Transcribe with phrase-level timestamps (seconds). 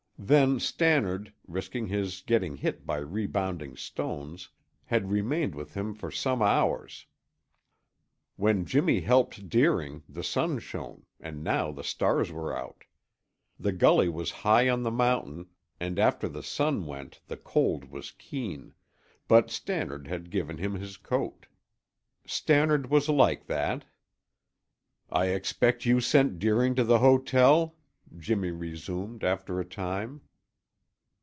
[0.23, 4.49] Then Stannard, risking his getting hit by rebounding stones,
[4.85, 7.07] had remained with him for some hours.
[8.35, 12.83] When Jimmy helped Deering the sun shone, and now the stars were out.
[13.59, 15.47] The gully was high on the mountain
[15.79, 18.75] and after the sun went the cold was keen,
[19.27, 21.47] but Stannard had given him his coat.
[22.27, 23.85] Stannard was like that.
[25.09, 27.75] "I expect you sent Deering to the hotel?"
[28.17, 30.19] Jimmy resumed after a time.